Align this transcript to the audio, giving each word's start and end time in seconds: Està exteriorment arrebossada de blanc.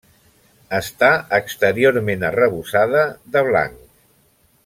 Està 0.77 1.09
exteriorment 1.39 2.25
arrebossada 2.31 3.05
de 3.37 3.47
blanc. 3.51 3.79